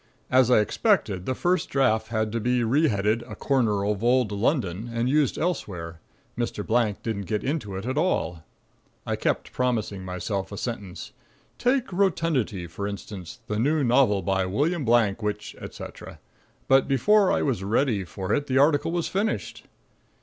[0.31, 4.31] As I expected, the first draft had to be re headed "A Corner of old
[4.31, 5.99] London," and used elsewhere;
[6.35, 6.65] Mr.
[6.65, 8.43] Blank didn't get into it at all.
[9.05, 11.11] I kept promising myself a sentence:
[11.59, 16.17] "Take 'Rotundity,' for instance, the new novel by William Blank, which, etc."
[16.67, 19.67] but before I was ready for it the article was finished.